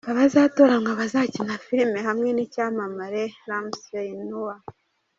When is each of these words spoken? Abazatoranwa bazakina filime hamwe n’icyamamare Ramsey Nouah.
Abazatoranwa 0.11 0.91
bazakina 0.99 1.53
filime 1.65 1.99
hamwe 2.07 2.29
n’icyamamare 2.33 3.23
Ramsey 3.49 4.09
Nouah. 4.29 4.61